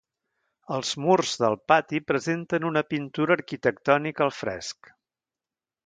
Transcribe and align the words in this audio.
Els 0.77 0.93
murs 1.03 1.33
del 1.43 1.57
pati 1.73 2.01
presenten 2.13 2.65
una 2.71 2.83
pintura 2.95 3.39
arquitectònica 3.41 4.29
al 4.29 4.35
fresc. 4.43 4.95